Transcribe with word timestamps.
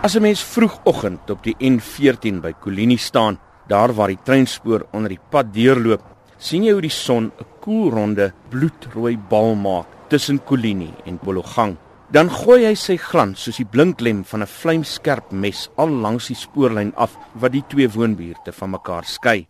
As 0.00 0.16
'n 0.16 0.22
mens 0.22 0.40
vroegoggend 0.40 1.30
op 1.30 1.42
die 1.44 1.56
N14 1.60 2.40
by 2.40 2.52
Kolini 2.52 2.96
staan, 2.96 3.38
daar 3.68 3.92
waar 3.92 4.08
die 4.08 4.22
treinspoor 4.24 4.86
onder 4.92 5.08
die 5.08 5.20
pad 5.30 5.52
deurloop, 5.52 6.00
sien 6.38 6.64
jy 6.64 6.72
hoe 6.72 6.80
die 6.80 6.90
son 6.90 7.24
'n 7.24 7.44
koelronde 7.60 8.32
bloedrooi 8.48 9.18
bal 9.28 9.54
maak 9.54 9.86
tussen 10.08 10.44
Kolini 10.44 10.94
en 11.04 11.18
Bologang. 11.22 11.76
Dan 12.10 12.30
gooi 12.30 12.64
hy 12.64 12.74
sy 12.74 12.96
glans 12.96 13.42
soos 13.42 13.56
die 13.56 13.66
blinklem 13.66 14.24
van 14.24 14.42
'n 14.42 14.46
vlamskerp 14.46 15.32
mes 15.32 15.68
al 15.76 15.88
langs 15.88 16.26
die 16.28 16.36
spoorlyn 16.36 16.92
af 16.96 17.18
wat 17.34 17.52
die 17.52 17.64
twee 17.68 17.88
woonbuurte 17.88 18.52
van 18.52 18.70
mekaar 18.70 19.04
skei. 19.04 19.48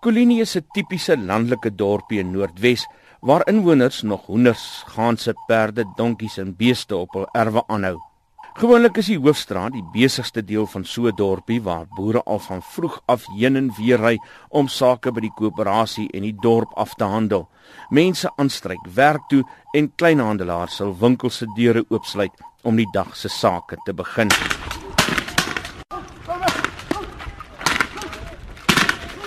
Kolini 0.00 0.40
is 0.40 0.56
'n 0.56 0.66
tipiese 0.72 1.16
landelike 1.16 1.74
dorpie 1.74 2.20
in 2.20 2.30
Noordwes 2.30 2.86
waar 3.20 3.48
inwoners 3.48 4.02
nog 4.02 4.26
hoenders, 4.26 4.84
ganse, 4.86 5.34
perde, 5.46 5.84
donkies 5.96 6.38
en 6.38 6.56
beeste 6.56 6.96
op 6.96 7.12
hul 7.12 7.28
erwe 7.32 7.62
aanhou. 7.66 8.09
Gewoonlik 8.58 8.96
is 8.98 9.06
die 9.06 9.18
hoofstraat 9.18 9.76
die 9.76 9.84
besigste 9.92 10.42
deel 10.42 10.66
van 10.66 10.84
so 10.84 11.06
'n 11.06 11.14
dorpie 11.16 11.62
waar 11.62 11.86
boere 11.96 12.22
al 12.26 12.38
van 12.38 12.62
vroeg 12.62 13.00
af 13.06 13.26
heen 13.26 13.56
en 13.56 13.70
weer 13.78 14.00
ry 14.00 14.18
om 14.48 14.68
sake 14.68 15.12
by 15.12 15.20
die 15.20 15.32
koöperasie 15.36 16.08
en 16.12 16.22
die 16.22 16.34
dorp 16.40 16.72
af 16.74 16.94
te 16.94 17.04
handel. 17.04 17.48
Mense 17.90 18.30
aanstryk 18.36 18.86
werk 18.94 19.28
toe 19.28 19.44
en 19.72 19.92
kleinhandelaars 19.94 20.76
sal 20.76 20.98
winkels 20.98 21.36
se 21.36 21.46
deure 21.56 21.84
oopsluit 21.88 22.32
om 22.62 22.76
die 22.76 22.88
dag 22.92 23.16
se 23.16 23.28
sake 23.28 23.76
te 23.84 23.92
begin. 23.92 24.28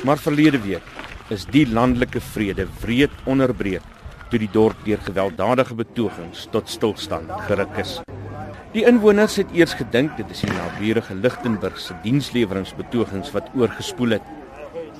Maar 0.03 0.17
verlede 0.17 0.59
week 0.59 0.83
is 1.29 1.45
die 1.45 1.67
landelike 1.67 2.21
vrede 2.21 2.67
wreed 2.81 3.11
onderbreek 3.25 3.81
toe 4.29 4.39
die 4.39 4.51
dorp 4.51 4.77
deur 4.85 4.97
gewelddadige 4.97 5.75
betogings 5.75 6.47
tot 6.51 6.69
stilstand 6.69 7.31
geruk 7.47 7.77
is. 7.77 8.01
Die 8.73 8.81
inwoners 8.89 9.35
het 9.37 9.51
eers 9.53 9.75
gedink 9.77 10.15
dit 10.17 10.31
is 10.33 10.39
die 10.41 10.49
naburige 10.49 11.13
Lichtenburg 11.13 11.75
se 11.77 11.93
diensleweringsbetogings 12.01 13.29
wat 13.35 13.51
oorgespoel 13.53 14.15
het. 14.17 14.29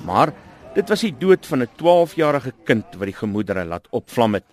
Maar 0.06 0.30
dit 0.76 0.90
was 0.92 1.02
die 1.02 1.10
dood 1.18 1.46
van 1.46 1.62
'n 1.62 1.70
12-jarige 1.82 2.52
kind 2.64 2.84
wat 2.94 3.10
die 3.10 3.18
gemoedere 3.18 3.64
laat 3.64 3.88
opvlam 3.90 4.34
het. 4.34 4.44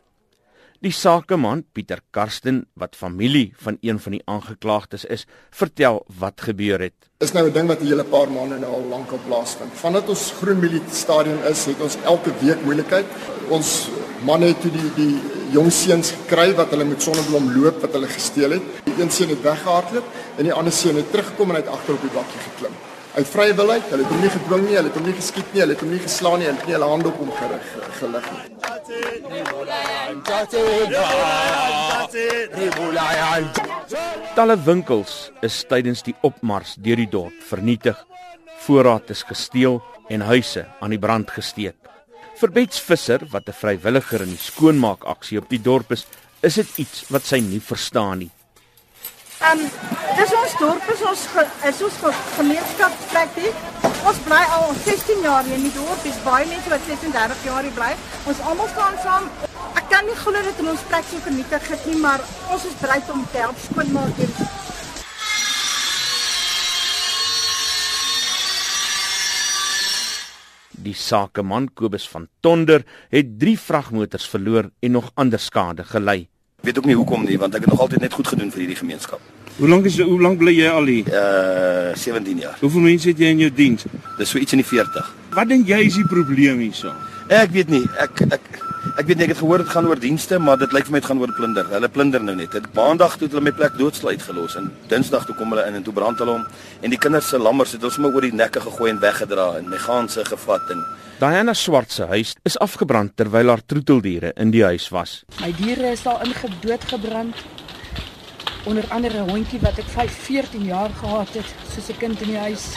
Die 0.81 0.91
sakeman 0.91 1.63
Pieter 1.71 1.99
Karsten 2.09 2.65
wat 2.73 2.95
familie 2.95 3.53
van 3.57 3.77
een 3.81 3.99
van 3.99 4.11
die 4.11 4.21
aangeklaagdes 4.25 5.05
is, 5.05 5.27
vertel 5.51 6.03
wat 6.19 6.41
gebeur 6.41 6.79
het. 6.79 6.97
Is 7.19 7.33
nou 7.33 7.47
'n 7.47 7.53
ding 7.53 7.67
wat 7.67 7.81
'n 7.81 7.85
hele 7.85 8.03
paar 8.03 8.31
maande 8.31 8.57
nou 8.57 8.73
al 8.73 8.87
lank 8.89 9.11
op 9.11 9.21
plaasvind. 9.27 9.71
Vandat 9.73 10.09
ons 10.09 10.31
Groen 10.31 10.59
Milie 10.59 10.81
stadion 10.91 11.43
is, 11.43 11.65
het 11.65 11.81
ons 11.81 11.97
elke 12.03 12.31
week 12.41 12.63
moeilikheid. 12.63 13.05
Ons 13.49 13.89
manne 14.25 14.57
toe 14.57 14.71
die 14.71 14.91
die 14.95 15.40
jong 15.51 15.71
seuns 15.75 16.13
gekry 16.15 16.53
wat 16.55 16.71
hulle 16.71 16.85
met 16.87 17.03
sonneblom 17.03 17.49
loop 17.55 17.81
wat 17.83 17.95
hulle 17.97 18.07
gesteel 18.11 18.55
het. 18.55 18.65
Die 18.85 18.95
een 18.99 19.11
seun 19.11 19.33
het 19.33 19.41
weggehardloop 19.43 20.37
en 20.37 20.47
die 20.47 20.53
ander 20.55 20.73
seun 20.75 20.95
het 20.99 21.11
teruggekom 21.11 21.51
en 21.51 21.59
uit 21.59 21.71
agter 21.75 21.97
op 21.97 22.05
die 22.05 22.13
bakkie 22.15 22.41
geklim. 22.45 22.75
Uit 23.11 23.27
vrye 23.27 23.53
wil 23.59 23.71
uit, 23.71 23.87
hulle 23.91 24.03
het 24.05 24.11
hom 24.13 24.21
nie 24.23 24.31
gedwing 24.31 24.61
nie, 24.63 24.75
hulle 24.77 24.87
het 24.87 24.95
hom 24.95 25.07
nie 25.09 25.15
geskiet 25.17 25.49
nie, 25.51 25.59
hulle 25.59 25.75
het 25.75 25.81
hom 25.83 25.91
nie 25.91 25.99
geslaan 25.99 26.39
nie, 26.39 26.47
hulle 26.47 26.61
het 26.61 26.69
nie 26.69 26.75
hulle 26.77 26.91
hande 26.93 27.09
op 27.11 27.17
hom 27.19 27.31
gerig 27.41 27.65
gelig 27.99 28.25
nie. 28.31 28.45
Talle 34.39 34.57
winkels 34.63 35.17
is 35.43 35.59
tydens 35.67 36.05
die 36.07 36.15
opmars 36.23 36.77
deur 36.79 37.03
die 37.03 37.09
dorp 37.11 37.43
vernietig. 37.51 37.99
Voorraad 38.63 39.11
is 39.11 39.25
gesteel 39.27 39.81
en 40.07 40.23
huise 40.31 40.63
aan 40.79 40.95
die 40.95 41.01
brand 41.01 41.31
gesteek. 41.35 41.75
Vir 42.41 42.49
Bets 42.49 42.79
Visser 42.81 43.21
wat 43.29 43.49
'n 43.49 43.53
vrywilliger 43.53 44.21
in 44.25 44.31
die 44.33 44.43
skoonmaakaksie 44.49 45.37
op 45.37 45.49
die 45.49 45.61
dorp 45.61 45.91
is, 45.91 46.05
is 46.41 46.55
dit 46.55 46.69
iets 46.83 47.03
wat 47.13 47.25
sy 47.25 47.37
nie 47.37 47.59
verstaan 47.61 48.17
nie. 48.17 48.31
Ehm 49.41 49.59
um, 49.59 49.69
dis 50.17 50.33
ons 50.39 50.55
dorp 50.61 50.89
is 50.93 51.03
ons 51.09 51.25
ge, 51.33 51.43
is 51.69 51.81
ons 51.87 51.99
gemeenskap 52.37 52.95
plek 53.11 53.29
hier. 53.35 53.53
Ons 54.09 54.23
bly 54.25 54.41
al 54.57 54.73
16 54.85 55.21
jaar 55.21 55.43
hier 55.43 55.59
in 55.59 55.67
die 55.69 55.75
dorp. 55.75 56.01
Dis 56.03 56.17
baie 56.25 56.47
mense 56.47 56.69
wat 56.73 56.81
36 56.87 57.45
jaar 57.45 57.61
hier 57.61 57.77
bly. 57.77 57.91
Ons 58.25 58.41
almal 58.41 58.73
staan 58.73 58.97
saam. 59.03 59.29
Ek 59.75 59.85
kan 59.93 60.05
nie 60.05 60.17
glo 60.23 60.31
dat 60.49 60.65
ons 60.65 60.89
plek 60.89 61.05
so 61.11 61.21
vernietig 61.27 61.69
het 61.75 61.85
nie, 61.85 62.01
maar 62.07 62.25
ons 62.49 62.65
is 62.65 62.81
bereid 62.81 63.09
om 63.13 63.21
te 63.31 63.37
help 63.37 63.57
skoonmaak 63.69 64.17
hier. 64.17 64.60
Die 70.81 70.95
sakeman 70.97 71.69
Kobus 71.77 72.07
van 72.09 72.27
Tonder 72.41 72.81
het 73.13 73.37
3 73.39 73.57
vragmotors 73.59 74.25
verloor 74.29 74.71
en 74.81 74.91
nog 74.91 75.11
ander 75.13 75.39
skade 75.39 75.83
gelei. 75.85 76.27
Ek 76.61 76.69
weet 76.69 76.77
ook 76.77 76.89
nie 76.89 76.95
hoekom 76.97 77.25
nie, 77.25 77.37
want 77.41 77.55
ek 77.57 77.65
het 77.65 77.73
nog 77.73 77.83
altyd 77.85 78.01
net 78.05 78.13
goed 78.13 78.27
gedoen 78.27 78.51
vir 78.53 78.63
hierdie 78.63 78.79
gemeenskap. 78.79 79.21
Hoe 79.57 79.69
lank 79.69 79.85
is 79.85 79.99
hoe 79.99 80.19
lank 80.21 80.39
bly 80.41 80.53
jy 80.55 80.69
al 80.69 80.89
hier? 80.89 81.07
Uh 81.09 81.93
17 81.97 82.41
jaar. 82.41 82.57
Hoeveel 82.61 82.85
mense 82.85 83.09
het 83.09 83.21
jy 83.21 83.29
in 83.33 83.41
jou 83.45 83.51
diens? 83.53 83.85
Dis 84.17 84.29
so 84.29 84.41
iets 84.41 84.53
in 84.57 84.61
die 84.61 84.67
40. 84.67 85.09
Wat 85.35 85.49
dink 85.49 85.69
jy 85.69 85.81
is 85.85 85.97
die 85.99 86.07
probleem 86.09 86.61
hierso? 86.63 86.93
Ek 87.29 87.53
weet 87.53 87.69
nie. 87.73 87.83
Ek 88.01 88.23
ek 88.29 88.47
ek 88.97 89.07
weet 89.07 89.19
nie 89.19 89.25
ek 89.27 89.33
het 89.33 89.41
gehoor 89.41 89.61
dit 89.63 89.69
gaan 89.71 89.87
oor 89.87 89.99
dienste, 89.99 90.39
maar 90.39 90.57
dit 90.59 90.73
lyk 90.75 90.87
vir 90.87 90.95
my 90.95 90.99
dit 90.99 91.09
gaan 91.09 91.21
oor 91.21 91.33
plunder. 91.35 91.67
Hulle 91.71 91.89
plunder 91.91 92.23
nou 92.23 92.35
net. 92.35 92.51
Dit 92.51 92.67
maandag 92.75 93.17
toe 93.17 93.27
het 93.27 93.35
hulle 93.35 93.45
my 93.45 93.53
plek 93.55 93.77
doodsluit 93.79 94.23
gelos 94.25 94.57
en 94.59 94.71
dinsdag 94.91 95.25
toe 95.27 95.35
kom 95.37 95.53
hulle 95.53 95.63
in 95.69 95.79
en 95.79 95.85
toe 95.85 95.93
brand 95.95 96.19
hulle 96.19 96.39
hom 96.39 96.43
en 96.81 96.93
die 96.93 96.99
kinders 96.99 97.29
se 97.31 97.39
lammers 97.39 97.75
het 97.75 97.83
hulle 97.85 97.93
sommer 97.93 98.15
oor 98.15 98.27
die 98.27 98.35
nekke 98.35 98.63
gegooi 98.63 98.89
en 98.91 98.99
weggedra 98.99 99.47
en 99.59 99.69
my 99.71 99.79
gaanse 99.81 100.25
gevat 100.27 100.73
en 100.75 100.83
Diana 101.21 101.53
Swart 101.53 101.91
se 101.93 102.07
huis 102.09 102.33
is 102.49 102.57
afgebrand 102.57 103.13
terwyl 103.15 103.53
haar 103.53 103.61
troeteldiere 103.61 104.33
in 104.41 104.51
die 104.51 104.63
huis 104.65 104.89
was. 104.89 105.19
My 105.39 105.51
diere 105.53 105.91
is 105.93 106.01
daar 106.01 106.23
ingedood 106.25 106.87
gebrand. 106.89 107.35
Onder 108.65 108.85
andere 108.89 109.21
'n 109.21 109.29
hondjie 109.29 109.59
wat 109.61 109.77
ek 109.77 109.85
5 109.85 110.11
14 110.11 110.65
jaar 110.65 110.89
gehad 110.89 111.29
het, 111.33 111.55
soos 111.73 111.89
'n 111.89 111.97
kind 111.97 112.21
in 112.21 112.27
die 112.27 112.37
huis. 112.37 112.73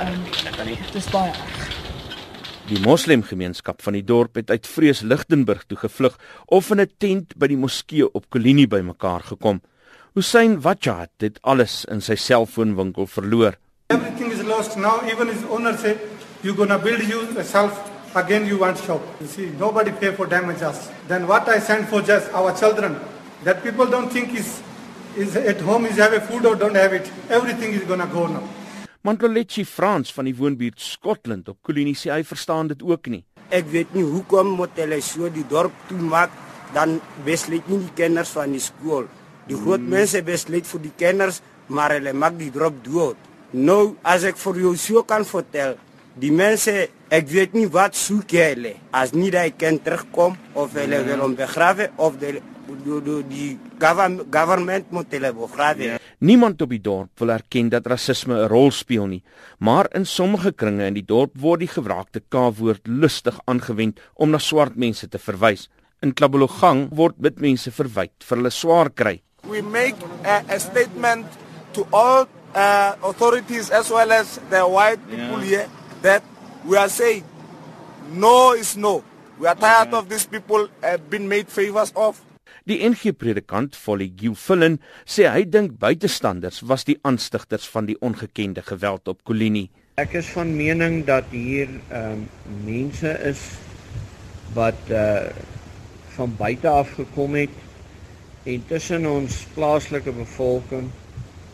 Um, 0.00 0.24
dit 0.64 0.94
is 0.94 1.10
baie 1.10 1.30
erg. 1.30 1.65
Die 2.66 2.80
moslemgemeenskap 2.82 3.78
van 3.86 3.94
die 3.94 4.02
dorp 4.02 4.40
het 4.40 4.48
uit 4.50 4.64
vrees 4.66 5.04
Lichtenburg 5.06 5.60
toe 5.70 5.76
gevlug 5.78 6.16
of 6.50 6.70
in 6.74 6.80
'n 6.80 6.90
tent 6.98 7.36
by 7.38 7.46
die 7.46 7.56
moskee 7.56 8.02
op 8.12 8.24
Kolini 8.28 8.66
bymekaar 8.66 9.22
gekom. 9.22 9.60
Hussein 10.14 10.60
Wachat 10.60 11.10
het 11.18 11.38
alles 11.42 11.84
in 11.84 12.00
sy 12.00 12.16
selfoonwinkel 12.16 13.06
verloor. 13.06 13.54
Everything 13.86 14.32
is 14.32 14.42
lost 14.42 14.76
now 14.76 15.00
even 15.06 15.28
his 15.28 15.44
owner 15.48 15.78
said 15.78 15.98
you're 16.42 16.56
going 16.56 16.70
to 16.70 16.78
build 16.78 17.02
yourself 17.08 17.72
again 18.14 18.46
you 18.46 18.58
want 18.58 18.78
shop. 18.78 19.00
You 19.20 19.28
see, 19.28 19.52
nobody 19.58 19.92
pay 19.92 20.12
for 20.12 20.26
damages. 20.26 20.88
Then 21.06 21.26
what 21.26 21.48
I 21.48 21.60
send 21.60 21.86
for 21.88 22.02
just 22.02 22.32
our 22.32 22.52
children, 22.52 22.96
that 23.44 23.62
people 23.62 23.86
don't 23.86 24.10
think 24.10 24.34
is 24.34 24.60
is 25.16 25.36
at 25.36 25.60
home 25.60 25.86
is 25.86 25.98
have 25.98 26.16
a 26.16 26.20
food 26.20 26.44
or 26.44 26.56
don't 26.56 26.76
have 26.76 26.92
it. 26.92 27.08
Everything 27.30 27.74
is 27.74 27.80
to 27.86 28.06
go 28.06 28.26
now. 28.26 28.42
Mantolechi 29.06 29.62
Frans 29.64 30.10
van 30.10 30.26
die 30.26 30.34
woonbuurt 30.34 30.80
Scotland 30.82 31.46
op 31.52 31.60
Kolini 31.62 31.92
sê 31.94 32.10
hy 32.10 32.24
verstaan 32.26 32.72
dit 32.72 32.80
ook 32.82 33.06
nie. 33.12 33.22
Ek 33.54 33.68
weet 33.70 33.92
nie 33.94 34.02
hoekom 34.02 34.56
moet 34.58 34.74
hulle 34.82 34.98
so 35.04 35.30
die 35.30 35.44
dorp 35.46 35.74
toe 35.86 36.00
maak 36.00 36.34
dan 36.74 36.96
besluit 37.28 37.68
nie 37.70 37.78
die 37.84 37.94
kinders 38.00 38.34
van 38.34 38.56
die 38.56 38.62
skool. 38.64 39.06
Die 39.46 39.54
groot 39.54 39.84
hmm. 39.84 39.92
mense 39.94 40.24
besluit 40.26 40.66
vir 40.66 40.82
die 40.88 40.94
kinders, 40.98 41.38
maar 41.70 41.94
hulle 41.94 42.16
maak 42.18 42.34
die 42.40 42.50
dorp 42.50 42.82
dood. 42.82 43.30
Nou 43.54 43.94
as 44.02 44.26
ek 44.26 44.42
vir 44.42 44.58
jou 44.64 44.74
so 44.88 45.06
kan 45.06 45.22
vertel, 45.28 45.78
Die 46.16 46.30
mense, 46.32 46.72
ek 47.12 47.26
weet 47.28 47.52
nie 47.52 47.66
wat 47.68 47.92
soek 48.00 48.30
hulle. 48.38 48.70
As 48.96 49.10
nie 49.12 49.28
daai 49.34 49.52
kind 49.52 49.82
terugkom 49.84 50.38
of 50.56 50.72
hulle 50.80 51.02
wil 51.04 51.20
hom 51.20 51.34
begrawe 51.36 51.90
of 52.00 52.16
die 52.22 52.38
die, 52.66 53.22
die 53.28 53.48
government 54.30 54.90
moet 54.90 55.12
hulle 55.14 55.32
begrawe. 55.36 55.96
Niemand 56.18 56.62
op 56.62 56.70
die 56.72 56.80
dorp 56.80 57.20
wil 57.20 57.32
erken 57.34 57.68
dat 57.68 57.86
rasisme 57.86 58.34
'n 58.34 58.48
rol 58.48 58.70
speel 58.70 59.06
nie, 59.06 59.22
maar 59.58 59.86
in 59.94 60.06
sommige 60.06 60.52
kringe 60.52 60.86
in 60.86 60.94
die 60.94 61.04
dorp 61.04 61.32
word 61.34 61.60
die 61.60 61.68
gewraakte 61.68 62.22
K-woord 62.28 62.86
lustig 62.86 63.38
aangewend 63.44 64.00
om 64.14 64.30
na 64.30 64.38
swart 64.38 64.76
mense 64.76 65.08
te 65.08 65.18
verwys. 65.18 65.68
In 66.02 66.14
Klabologang 66.14 66.88
word 66.90 67.14
wit 67.18 67.40
mense 67.40 67.70
verwyd 67.70 68.12
vir 68.20 68.36
hulle 68.36 68.50
swaar 68.50 68.90
kry. 68.90 69.22
We 69.48 69.62
make 69.62 69.96
a, 70.24 70.42
a 70.48 70.58
statement 70.58 71.26
to 71.72 71.86
all 71.92 72.26
uh, 72.54 72.94
authorities 73.02 73.70
as 73.70 73.90
well 73.90 74.12
as 74.12 74.40
the 74.50 74.64
white 74.66 75.00
people 75.08 75.44
yeah. 75.44 75.48
here 75.48 75.68
that 76.02 76.22
we 76.64 76.76
are 76.76 76.88
saying 76.88 77.24
no 78.12 78.52
is 78.52 78.76
no. 78.76 79.02
We 79.38 79.46
are 79.46 79.54
tired 79.54 79.92
of 79.92 80.08
these 80.08 80.24
people 80.24 80.68
have 80.82 81.10
been 81.10 81.28
made 81.28 81.48
favors 81.48 81.92
of. 81.94 82.20
Die 82.66 82.80
NG 82.82 83.12
predikant 83.14 83.76
Folly 83.78 84.08
Gilfillen 84.18 84.80
sê 85.06 85.28
hy 85.30 85.44
dink 85.46 85.76
buitestanders 85.78 86.64
was 86.66 86.82
die 86.88 86.96
aanstigters 87.06 87.68
van 87.70 87.86
die 87.86 87.94
ongekende 88.02 88.64
geweld 88.66 89.06
op 89.06 89.20
Kolini. 89.22 89.68
Ek 90.02 90.16
is 90.18 90.32
van 90.34 90.50
mening 90.56 91.04
dat 91.06 91.30
hier 91.30 91.70
ehm 91.70 92.24
um, 92.24 92.24
mense 92.66 93.12
is 93.30 93.44
wat 94.58 94.90
uh 94.90 95.30
van 96.16 96.32
buite 96.36 96.68
af 96.68 96.90
gekom 96.96 97.34
het 97.36 97.52
en 98.48 98.62
tussen 98.66 99.06
ons 99.06 99.34
plaaslike 99.54 100.12
bevolking 100.16 100.86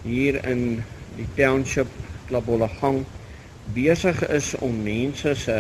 hier 0.05 0.39
in 0.47 0.85
die 1.17 1.27
township 1.35 1.91
Klabolagang 2.29 3.03
besig 3.75 4.23
is 4.29 4.53
om 4.63 4.77
mense 4.85 5.35
se 5.35 5.57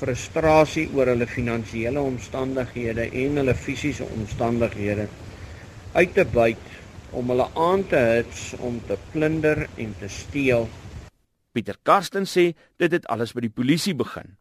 frustrasie 0.00 0.88
oor 0.96 1.12
hulle 1.12 1.28
finansiële 1.28 2.00
omstandighede 2.00 3.10
en 3.22 3.40
hulle 3.42 3.54
fisiese 3.54 4.06
omstandighede 4.16 5.06
uit 5.92 6.14
te 6.14 6.24
buit 6.24 6.68
om 7.10 7.32
hulle 7.32 7.48
aan 7.58 7.82
te 7.90 7.98
hits 7.98 8.52
om 8.58 8.78
te 8.86 8.96
plunder 9.12 9.66
en 9.76 9.94
te 9.98 10.08
steel. 10.08 10.68
Pieter 11.52 11.76
Karsten 11.82 12.28
sê 12.30 12.52
dit 12.78 12.92
het 12.92 13.06
alles 13.10 13.34
by 13.34 13.42
die 13.48 13.54
polisie 13.54 13.96
begin. 13.98 14.36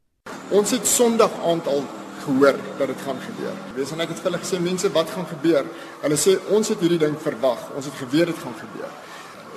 Ons 0.53 0.75
het 0.75 0.85
Sondag 0.87 1.33
aand 1.45 1.67
al 1.67 1.83
gehoor 2.23 2.57
dat 2.77 2.87
dit 2.91 3.01
gaan 3.05 3.21
gebeur. 3.23 3.55
Wees 3.75 3.91
en 3.93 4.03
ek 4.03 4.13
het 4.13 4.21
vir 4.21 4.29
hulle 4.29 4.41
gesê 4.43 4.59
mense 4.61 4.91
wat 4.93 5.09
gaan 5.13 5.27
gebeur? 5.29 5.65
Hulle 6.03 6.19
sê 6.19 6.35
ons 6.53 6.69
het 6.69 6.81
hierdie 6.83 7.01
ding 7.01 7.17
verwag. 7.23 7.69
Ons 7.77 7.89
het 7.89 7.97
geweet 8.03 8.29
dit 8.29 8.43
gaan 8.43 8.57
gebeur. 8.59 8.91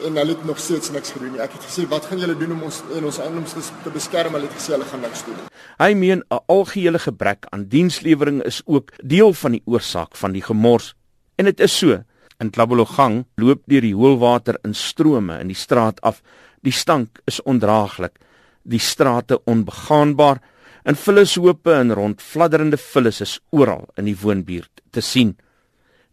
En 0.07 0.17
hulle 0.17 0.35
het 0.35 0.45
nog 0.45 0.59
steeds 0.59 0.91
niks 0.91 1.13
gedoen 1.15 1.35
nie. 1.37 1.41
Ek 1.43 1.53
het 1.55 1.65
gesê 1.67 1.85
wat 1.91 2.07
gaan 2.11 2.19
julle 2.19 2.35
doen 2.39 2.55
om 2.57 2.63
ons 2.67 2.81
en 2.97 3.05
ons 3.07 3.19
eiendoms 3.23 3.55
te 3.85 3.91
beskerm? 3.95 4.35
Hulle 4.35 4.49
het 4.49 4.57
gesê 4.57 4.75
hulle 4.75 4.89
gaan 4.89 5.05
niks 5.05 5.23
doen. 5.27 5.39
Hy 5.79 5.93
meen 5.95 6.23
'n 6.31 6.41
algehele 6.47 6.99
gebrek 6.99 7.47
aan 7.51 7.69
dienslewering 7.69 8.43
is 8.43 8.63
ook 8.65 8.91
deel 9.05 9.33
van 9.33 9.53
die 9.53 9.63
oorsaak 9.65 10.17
van 10.17 10.33
die 10.33 10.43
gemors. 10.43 10.95
En 11.37 11.45
dit 11.45 11.61
is 11.61 11.79
so. 11.79 12.03
In 12.39 12.51
Klabologang 12.51 13.25
loop 13.37 13.63
deur 13.67 13.81
die 13.81 13.95
hoëlwater 13.95 14.59
in 14.65 14.75
strome 14.75 15.39
in 15.41 15.47
die 15.47 15.57
straat 15.57 16.01
af. 16.01 16.23
Die 16.63 16.73
stank 16.73 17.21
is 17.25 17.43
ondraaglik. 17.43 18.19
Die 18.63 18.79
strate 18.79 19.45
onbegaanbaar 19.45 20.41
en 20.83 20.97
vullishope 20.97 21.73
en 21.73 21.95
rond 21.95 22.23
fladderende 22.23 22.77
vullis 22.77 23.21
is 23.21 23.41
oral 23.51 23.89
in 23.97 24.05
die 24.05 24.17
woonbuurt 24.19 24.83
te 24.91 25.01
sien. 25.01 25.37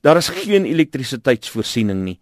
Daar 0.01 0.17
is 0.17 0.29
geen 0.29 0.65
elektrisiteitsvoorsiening 0.65 2.03
nie, 2.03 2.19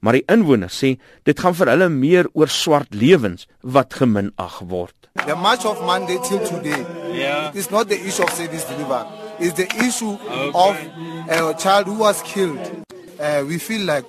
maar 0.00 0.18
die 0.18 0.24
inwoners 0.30 0.76
sê 0.78 0.94
dit 1.26 1.40
gaan 1.40 1.56
vir 1.58 1.72
hulle 1.74 1.88
meer 1.92 2.28
oor 2.34 2.50
swart 2.52 2.94
lewens 2.94 3.46
wat 3.62 3.94
geminag 3.98 4.60
word. 4.70 4.94
The 5.26 5.34
march 5.34 5.64
of 5.66 5.80
Monday 5.82 6.18
till 6.28 6.38
today. 6.46 6.84
Yeah. 7.12 7.48
It 7.50 7.56
is 7.56 7.70
not 7.70 7.88
the 7.88 7.98
issue 7.98 8.22
of 8.22 8.30
service 8.30 8.64
deliver. 8.64 9.06
It's 9.40 9.54
the 9.54 9.66
issue 9.82 10.14
okay. 10.14 10.50
of 10.54 11.50
a 11.50 11.54
child 11.58 11.86
who 11.86 11.98
was 11.98 12.22
killed. 12.22 12.58
Uh, 13.18 13.44
we 13.46 13.58
feel 13.58 13.82
like 13.84 14.04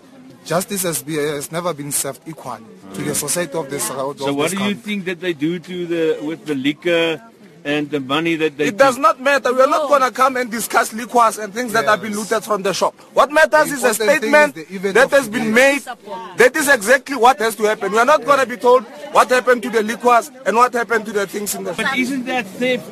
justice 0.46 0.84
has, 0.84 1.02
be, 1.02 1.16
has 1.16 1.52
never 1.52 1.74
been 1.74 1.92
served 1.92 2.22
equally 2.28 2.64
to 2.94 3.02
the 3.02 3.16
society 3.16 3.58
of 3.58 3.70
this. 3.70 3.88
So 3.88 4.34
what 4.34 4.52
do 4.52 4.64
you 4.64 4.76
think 4.76 5.06
that 5.06 5.20
they 5.20 5.34
do 5.34 5.60
to 5.60 5.86
the 5.86 6.20
with 6.22 6.46
the 6.46 6.56
liquor 6.56 7.22
and 7.64 7.90
the 7.90 8.00
money 8.00 8.36
that 8.36 8.58
they 8.58 8.68
It 8.68 8.78
does 8.78 8.98
not 8.98 9.20
matter. 9.22 9.54
We 9.54 9.62
are 9.62 9.68
not 9.68 9.88
going 9.88 10.02
to 10.02 10.12
come 10.12 10.38
and 10.38 10.50
discuss 10.50 10.94
liquors 10.94 11.38
and 11.38 11.54
things 11.54 11.74
yes. 11.74 11.82
that 11.84 11.90
have 11.90 12.02
been 12.02 12.16
looted 12.16 12.44
from 12.44 12.64
the 12.64 12.74
shop. 12.74 12.96
What 13.14 13.32
matters 13.32 13.72
is 13.72 13.84
a 13.84 13.94
statement 13.94 14.58
is 14.58 14.82
that 14.94 15.12
has 15.12 15.30
been 15.30 15.54
made. 15.54 15.82
That 16.38 16.56
is 16.56 16.68
exactly 16.68 17.16
what 17.16 17.40
has 17.40 17.56
to 17.58 17.64
happen. 17.64 17.92
We 17.92 18.00
are 18.00 18.06
not 18.06 18.26
going 18.26 18.40
to 18.40 18.46
be 18.46 18.58
told 18.58 18.84
what 19.12 19.30
happened 19.30 19.64
to 19.64 19.70
the 19.70 19.84
liquors 19.84 20.32
and 20.46 20.56
what 20.56 20.74
happened 20.74 21.06
to 21.06 21.12
the 21.12 21.28
things 21.28 21.56
in 21.56 21.64
the 21.64 21.74
shop. 21.74 21.86
But 21.86 21.98
isn't 21.98 22.26
that 22.26 22.46
theft? 22.46 22.86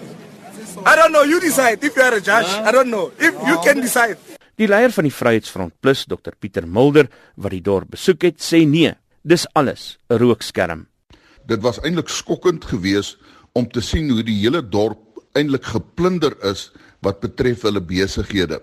I 0.86 0.96
don't 0.96 1.12
know. 1.12 1.24
You 1.24 1.40
decide. 1.40 1.84
If 1.84 1.96
you 1.96 2.02
are 2.04 2.14
a 2.14 2.22
judge, 2.22 2.46
huh? 2.46 2.64
I 2.66 2.72
don't 2.72 2.90
know. 2.90 3.12
If 3.18 3.34
you 3.48 3.58
can 3.64 3.82
decide. 3.82 4.18
Die 4.58 4.66
leier 4.66 4.90
van 4.90 5.06
die 5.06 5.14
Vryheidsfront 5.14 5.76
Plus, 5.86 6.06
Dr 6.10 6.34
Pieter 6.34 6.66
Mulder, 6.66 7.12
wat 7.38 7.54
die 7.54 7.62
dorp 7.62 7.92
besoek 7.94 8.24
het, 8.26 8.40
sê 8.42 8.64
nee, 8.66 8.90
dis 9.22 9.46
alles 9.54 9.98
'n 10.10 10.18
rookskerm. 10.18 10.88
Dit 11.46 11.62
was 11.62 11.78
eintlik 11.80 12.10
skokkend 12.10 12.66
geweest 12.66 13.18
om 13.54 13.68
te 13.72 13.82
sien 13.82 14.10
hoe 14.10 14.24
die 14.24 14.40
hele 14.42 14.62
dorp 14.62 15.22
eintlik 15.38 15.66
geplunder 15.66 16.34
is 16.50 16.72
wat 17.06 17.20
betref 17.22 17.62
hulle 17.68 17.82
besighede. 17.82 18.62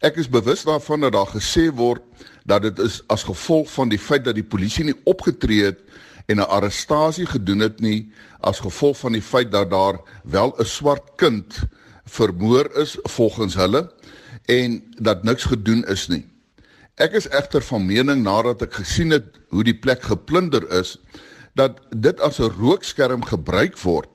Ek 0.00 0.16
is 0.16 0.30
bewus 0.32 0.64
daarvan 0.64 1.04
dat 1.04 1.12
daar 1.12 1.28
gesê 1.28 1.68
word 1.76 2.02
dat 2.48 2.64
dit 2.64 2.78
is 2.78 3.02
as 3.12 3.26
gevolg 3.28 3.68
van 3.74 3.90
die 3.92 4.00
feit 4.00 4.24
dat 4.24 4.38
die 4.38 4.46
polisie 4.46 4.86
nie 4.88 4.96
opgetree 5.04 5.66
het 5.68 5.82
en 6.26 6.40
'n 6.40 6.48
arrestasie 6.56 7.26
gedoen 7.26 7.60
het 7.60 7.80
nie 7.80 8.12
as 8.40 8.60
gevolg 8.60 8.96
van 8.98 9.12
die 9.12 9.22
feit 9.22 9.52
dat 9.52 9.70
daar 9.70 10.00
wel 10.24 10.54
'n 10.58 10.64
swart 10.64 11.16
kind 11.16 11.60
vermoor 12.04 12.70
is 12.76 12.96
volgens 13.02 13.54
hulle 13.54 13.92
en 14.46 14.82
dat 14.98 15.22
niks 15.22 15.44
gedoen 15.44 15.84
is 15.84 16.08
nie. 16.08 16.24
Ek 16.96 17.12
is 17.12 17.28
egter 17.28 17.62
van 17.62 17.86
mening 17.86 18.22
nadat 18.22 18.62
ek 18.62 18.74
gesien 18.74 19.10
het 19.10 19.38
hoe 19.48 19.64
die 19.64 19.78
plek 19.78 20.02
geplunder 20.02 20.64
is 20.80 20.98
dat 21.54 21.80
dit 21.90 22.20
as 22.20 22.40
'n 22.40 22.52
rookskerm 22.60 23.24
gebruik 23.24 23.78
word 23.78 24.08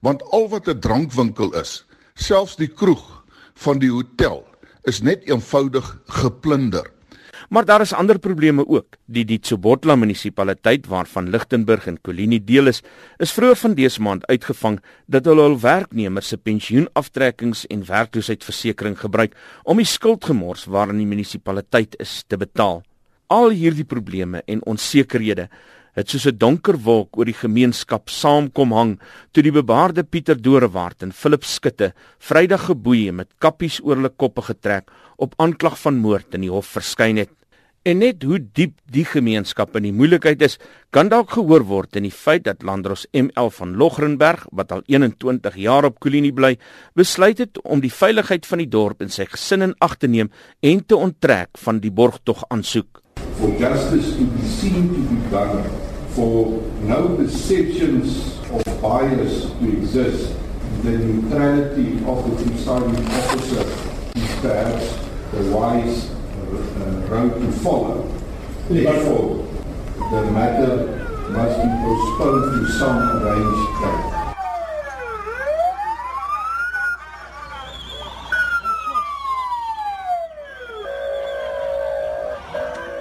want 0.00 0.22
al 0.22 0.48
wat 0.48 0.68
'n 0.68 0.80
drankwinkel 0.80 1.54
is 1.54 1.84
selfs 2.14 2.56
die 2.56 2.68
kroeg 2.68 3.24
van 3.54 3.78
die 3.78 3.90
hotel 3.90 4.44
is 4.88 5.02
net 5.02 5.28
eenvoudig 5.28 6.00
geplunder. 6.06 6.86
Maar 7.50 7.64
daar 7.64 7.80
is 7.80 7.92
ander 7.92 8.18
probleme 8.18 8.62
ook. 8.68 8.94
Die 9.10 9.24
die 9.24 9.38
Tsobotla 9.38 9.96
munisipaliteit 9.96 10.86
waarvan 10.86 11.30
Lichtenburg 11.30 11.86
en 11.86 11.98
Kolini 12.00 12.38
deel 12.44 12.70
is 12.70 12.82
is 13.18 13.32
vroeër 13.34 13.56
van 13.56 13.74
dese 13.74 14.02
maand 14.02 14.26
uitgevang 14.26 14.78
dat 15.06 15.26
hulle 15.26 15.48
hul 15.48 15.58
werknemers 15.60 16.28
se 16.28 16.38
pensioenaftrekkings 16.38 17.64
en 17.66 17.82
werkloosheidversekering 17.86 18.98
gebruik 19.00 19.34
om 19.64 19.82
die 19.82 19.88
skuldgemors 19.88 20.68
waarin 20.70 21.02
die 21.02 21.10
munisipaliteit 21.10 21.98
is 21.98 22.22
te 22.28 22.38
betaal. 22.38 22.84
Al 23.26 23.50
hierdie 23.50 23.84
probleme 23.84 24.42
en 24.46 24.62
onsekerhede 24.66 25.48
het 25.94 26.08
soos 26.10 26.26
'n 26.26 26.38
donker 26.38 26.78
wolk 26.78 27.16
oor 27.18 27.24
die 27.24 27.40
gemeenskap 27.42 28.08
saamkom 28.08 28.72
hang 28.72 29.00
toe 29.32 29.42
die 29.42 29.52
bebaarde 29.52 30.04
Pieter 30.04 30.40
Dorewart 30.40 31.02
en 31.02 31.12
Philip 31.12 31.44
Skutte 31.44 31.92
Vrydag 32.18 32.66
geboeie 32.66 33.12
met 33.12 33.28
kappies 33.38 33.80
oor 33.82 33.96
hulle 33.96 34.14
koppe 34.16 34.42
getrek 34.42 34.90
op 35.16 35.34
aanklag 35.36 35.78
van 35.78 35.98
moord 35.98 36.34
in 36.34 36.40
die 36.40 36.50
hof 36.50 36.66
verskyn 36.66 37.16
het. 37.16 37.30
En 37.82 38.02
net 38.02 38.22
hoe 38.28 38.36
diep 38.38 38.74
die 38.92 39.06
gemeenskap 39.08 39.76
in 39.78 39.86
die 39.86 39.94
moeilikheid 39.96 40.42
is, 40.44 40.58
kan 40.92 41.08
dalk 41.08 41.30
gehoor 41.32 41.62
word 41.64 41.96
in 41.96 42.04
die 42.04 42.12
feit 42.12 42.44
dat 42.44 42.62
Landros 42.62 43.06
ML 43.16 43.48
van 43.56 43.72
Logrenberg, 43.80 44.44
wat 44.52 44.72
al 44.76 44.82
21 44.84 45.56
jaar 45.56 45.88
op 45.88 45.96
Kolinie 45.98 46.32
bly, 46.36 46.58
besluit 46.94 47.40
het 47.40 47.60
om 47.64 47.80
die 47.80 47.92
veiligheid 47.92 48.44
van 48.44 48.60
die 48.60 48.68
dorp 48.68 49.00
en 49.00 49.08
sy 49.08 49.24
gesin 49.24 49.70
in 49.70 49.76
ag 49.80 49.96
te 49.96 50.12
neem 50.12 50.28
en 50.60 50.84
te 50.84 50.96
onttrek 50.96 51.56
van 51.64 51.80
die 51.80 51.92
borgtog 51.92 52.44
aansoek. 52.52 52.99
For 53.40 53.58
justice 53.58 54.16
to 54.16 54.24
be 54.26 54.42
seen 54.42 54.88
to 54.92 55.00
be 55.00 55.30
done 55.30 55.64
for 56.10 56.60
no 56.82 57.16
perceptions 57.16 58.38
of 58.50 58.82
bias 58.82 59.50
to 59.50 59.72
exist, 59.78 60.36
the 60.82 60.90
neutrality 60.90 62.04
of 62.04 62.28
the 62.28 62.50
presiding 62.50 63.06
officer 63.06 63.62
is 64.14 64.40
perhaps 64.40 64.98
the 65.32 65.56
wise 65.56 66.10
uh, 66.10 67.06
road 67.08 67.40
to 67.40 67.50
follow. 67.50 68.06
Therefore, 68.68 69.48
the 69.96 70.30
matter 70.32 71.06
must 71.30 71.62
be 71.62 71.68
postponed 71.82 72.66
to 72.66 72.72
some 72.72 73.22
arranged 73.22 73.80
date. 73.80 74.19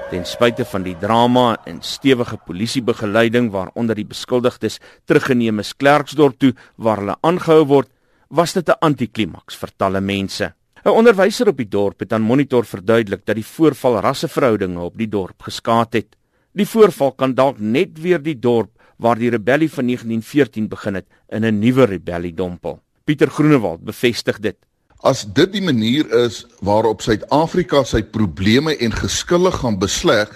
Ten 0.10 0.24
spyte 0.26 0.66
van 0.66 0.82
die 0.82 0.96
drama 0.98 1.52
en 1.70 1.84
stewige 1.86 2.40
polisiebegeleiding 2.42 3.52
waaronder 3.54 3.94
die 3.94 4.08
beskuldigdes 4.10 4.80
teruggeneem 5.06 5.62
is 5.62 5.76
Klerksdorp 5.78 6.40
toe 6.42 6.56
waar 6.82 7.04
hulle 7.04 7.16
aangehou 7.22 7.68
word, 7.70 7.92
was 8.34 8.56
dit 8.58 8.70
'n 8.70 8.82
antiklimaks 8.82 9.56
vir 9.56 9.70
talle 9.78 10.02
mense. 10.02 10.54
'n 10.84 10.90
Onderwyser 10.90 11.50
op 11.50 11.58
die 11.58 11.70
dorp 11.70 12.00
het 12.00 12.14
aan 12.14 12.26
Monitor 12.26 12.66
verduidelik 12.66 13.26
dat 13.26 13.36
die 13.36 13.46
voorval 13.46 14.02
rasseverhoudinge 14.02 14.82
op 14.82 14.98
die 14.98 15.10
dorp 15.10 15.44
geskaad 15.44 15.94
het. 15.94 16.16
Die 16.54 16.66
voorval 16.66 17.12
kan 17.12 17.36
dalk 17.36 17.60
net 17.60 18.02
weer 18.02 18.22
die 18.22 18.40
dorp 18.40 18.72
waar 18.98 19.16
die 19.16 19.30
rebellie 19.30 19.70
van 19.70 19.86
1914 19.86 20.68
begin 20.68 20.96
het 20.96 21.06
in 21.30 21.46
'n 21.46 21.60
nuwe 21.60 21.86
rebellie 21.86 22.34
dompel. 22.34 22.82
Pieter 23.06 23.30
Groenewald 23.30 23.84
bevestig 23.84 24.40
dit. 24.40 24.58
As 25.00 25.22
dit 25.24 25.48
die 25.54 25.64
manier 25.64 26.10
is 26.26 26.42
waarop 26.60 27.00
Suid-Afrika 27.00 27.86
sy 27.88 28.02
probleme 28.04 28.74
en 28.84 28.92
geskille 28.92 29.52
gaan 29.56 29.78
besleg, 29.80 30.28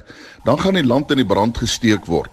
dan 0.47 0.55
gaan 0.61 0.79
die 0.79 0.87
land 0.87 1.11
in 1.11 1.19
die 1.19 1.27
brand 1.27 1.59
gesteek 1.59 2.07
word. 2.07 2.31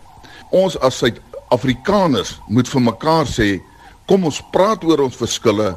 Ons 0.55 0.77
as 0.79 1.01
Suid-Afrikaners 1.03 2.37
moet 2.47 2.71
vir 2.71 2.85
mekaar 2.87 3.27
sê, 3.27 3.59
kom 4.07 4.29
ons 4.31 4.39
praat 4.55 4.87
oor 4.87 5.03
ons 5.09 5.19
verskille 5.19 5.73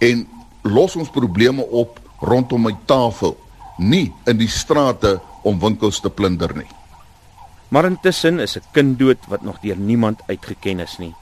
en 0.00 0.24
los 0.64 0.96
ons 0.96 1.12
probleme 1.12 1.68
op 1.68 2.00
rondom 2.24 2.68
'n 2.68 2.80
tafel, 2.86 3.36
nie 3.78 4.12
in 4.26 4.38
die 4.38 4.48
strate 4.48 5.20
om 5.44 5.60
winkels 5.60 6.00
te 6.00 6.08
plunder 6.08 6.56
nie. 6.56 6.68
Maar 7.68 7.84
intussen 7.84 8.40
is 8.40 8.56
'n 8.56 8.64
kind 8.72 8.98
dood 8.98 9.18
wat 9.28 9.42
nog 9.42 9.60
deur 9.60 9.76
niemand 9.76 10.20
uitgeken 10.28 10.80
is 10.80 10.98
nie. 10.98 11.14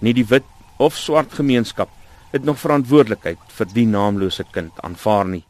Nie 0.00 0.14
die 0.14 0.26
wit 0.26 0.44
of 0.76 0.96
swart 0.96 1.32
gemeenskap 1.32 1.88
het 2.32 2.44
nog 2.44 2.58
verantwoordelikheid 2.58 3.38
vir 3.56 3.72
die 3.76 3.86
naamlose 3.86 4.44
kind 4.52 4.78
aanvaar 4.84 5.28
nie. 5.28 5.44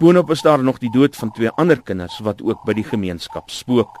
Boonop 0.00 0.30
is 0.32 0.42
daar 0.42 0.62
nog 0.64 0.78
die 0.80 0.90
dood 0.90 1.16
van 1.16 1.32
twee 1.36 1.50
ander 1.60 1.82
kinders 1.82 2.18
wat 2.24 2.40
ook 2.42 2.62
by 2.64 2.72
die 2.78 2.86
gemeenskap 2.88 3.50
spook. 3.52 3.98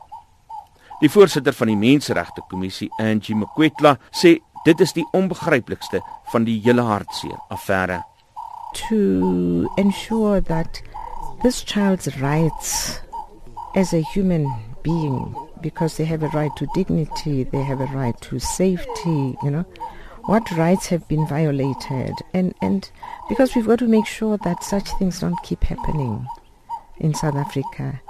Die 1.00 1.10
voorsitter 1.12 1.52
van 1.56 1.68
die 1.68 1.76
Menseregte 1.76 2.42
Kommissie, 2.48 2.88
Angie 3.00 3.36
Mkwetla, 3.36 3.98
sê 4.12 4.38
dit 4.64 4.80
is 4.80 4.92
die 4.96 5.04
onbegryplikste 5.16 6.00
van 6.32 6.44
die 6.48 6.58
hele 6.64 6.84
hartseer 6.84 7.36
affære. 7.52 8.00
To 8.88 9.68
ensure 9.76 10.40
that 10.48 10.80
this 11.42 11.62
child's 11.64 12.08
rights 12.20 13.00
as 13.74 13.92
a 13.92 14.02
human 14.14 14.48
being 14.82 15.34
because 15.60 15.96
they 15.96 16.04
have 16.04 16.22
a 16.22 16.32
right 16.32 16.54
to 16.56 16.66
dignity, 16.74 17.44
they 17.44 17.62
have 17.62 17.80
a 17.80 17.90
right 17.92 18.18
to 18.22 18.38
safety, 18.38 19.36
you 19.42 19.50
know, 19.50 19.64
what 20.26 20.50
rights 20.52 20.86
have 20.88 21.06
been 21.08 21.26
violated 21.26 22.14
and 22.34 22.54
and 22.60 22.90
because 23.28 23.54
we've 23.54 23.66
got 23.66 23.78
to 23.78 23.88
make 23.88 24.06
sure 24.06 24.36
that 24.38 24.62
such 24.62 24.88
things 24.98 25.20
don't 25.20 25.40
keep 25.42 25.62
happening 25.64 26.26
in 26.98 27.14
South 27.14 27.36
Africa 27.36 28.00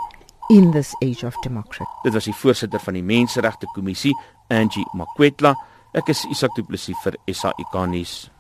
in 0.51 0.73
this 0.73 0.95
age 1.03 1.23
of 1.23 1.35
democracy. 1.43 1.87
Dit 2.03 2.13
was 2.13 2.25
die 2.25 2.35
voorsitter 2.35 2.81
van 2.81 2.95
die 2.99 3.03
Menseregte 3.07 3.67
Kommissie, 3.75 4.17
Angie 4.49 4.87
Makwetla. 4.93 5.55
Ek 5.95 6.11
is 6.11 6.25
Isak 6.31 6.55
Du 6.55 6.65
Plessis 6.67 6.99
vir 7.05 7.17
SAK 7.31 7.75
nuus. 7.91 8.31